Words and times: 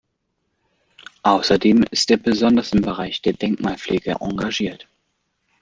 Außerdem 1.21 1.83
ist 1.91 2.09
er 2.09 2.17
besonders 2.17 2.71
im 2.73 2.81
Bereich 2.81 3.21
der 3.21 3.33
Denkmalpflege 3.33 4.15
engagiert. 4.19 4.87